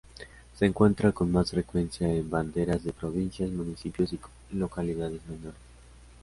[0.55, 4.17] Se encuentra con más frecuencia en banderas de provincias, municipios y
[4.55, 5.61] localidades menores.